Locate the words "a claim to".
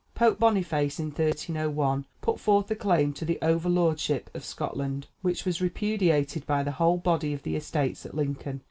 2.71-3.23